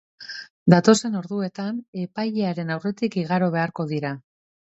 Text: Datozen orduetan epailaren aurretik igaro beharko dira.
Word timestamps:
Datozen 0.73 1.17
orduetan 1.17 1.77
epailaren 2.05 2.75
aurretik 2.77 3.19
igaro 3.27 3.53
beharko 3.57 3.87
dira. 3.95 4.15